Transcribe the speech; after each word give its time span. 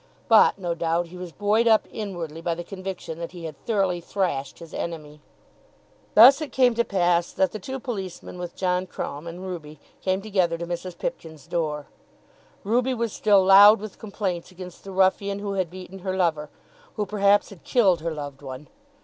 But, 0.27 0.57
no 0.57 0.73
doubt, 0.73 1.09
he 1.09 1.15
was 1.15 1.31
buoyed 1.31 1.67
up 1.67 1.87
inwardly 1.91 2.41
by 2.41 2.55
the 2.55 2.63
conviction 2.63 3.19
that 3.19 3.33
he 3.33 3.43
had 3.45 3.55
thoroughly 3.67 4.01
thrashed 4.01 4.57
his 4.57 4.73
enemy. 4.73 5.21
Thus 6.15 6.41
it 6.41 6.51
came 6.51 6.73
to 6.73 6.83
pass 6.83 7.31
that 7.31 7.51
the 7.51 7.59
two 7.59 7.79
policemen 7.79 8.39
with 8.39 8.55
John 8.55 8.87
Crumb 8.87 9.27
and 9.27 9.45
Ruby 9.45 9.79
came 10.01 10.19
together 10.23 10.57
to 10.57 10.65
Mrs. 10.65 10.97
Pipkin's 10.97 11.45
door. 11.45 11.85
Ruby 12.63 12.95
was 12.95 13.13
still 13.13 13.43
loud 13.45 13.79
with 13.79 13.99
complaints 13.99 14.49
against 14.51 14.83
the 14.83 14.91
ruffian 14.91 15.37
who 15.37 15.53
had 15.53 15.69
beaten 15.69 15.99
her 15.99 16.17
lover, 16.17 16.49
who, 16.95 17.05
perhaps, 17.05 17.51
had 17.51 17.63
killed 17.63 18.01
her 18.01 18.09
loved 18.11 18.41
one. 18.41 18.69